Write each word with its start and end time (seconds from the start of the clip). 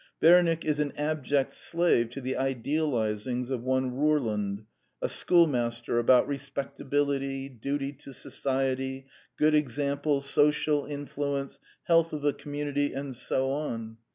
Bernick 0.19 0.65
is 0.65 0.79
an 0.79 0.93
abject 0.97 1.53
slave 1.53 2.09
to 2.09 2.21
the 2.21 2.35
idealizings 2.35 3.51
of 3.51 3.61
one 3.61 3.91
Ror 3.91 4.19
lund, 4.19 4.65
a 4.99 5.07
schoolmaster, 5.07 5.99
about 5.99 6.27
respectability, 6.27 7.47
duty 7.49 7.93
to 7.93 8.11
society, 8.11 9.05
good 9.37 9.53
example, 9.53 10.19
social 10.19 10.87
influence, 10.87 11.59
health 11.83 12.13
of 12.13 12.23
the 12.23 12.33
community, 12.33 12.93
and 12.95 13.15
so 13.15 13.51
on. 13.51 13.97